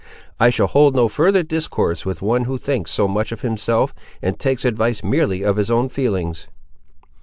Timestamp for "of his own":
5.43-5.89